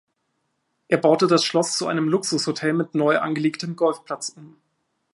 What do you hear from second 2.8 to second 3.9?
neu angelegtem